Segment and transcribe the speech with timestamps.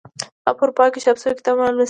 [0.45, 1.79] هغه په اروپا کې چاپ شوي کتابونه لوستي وو.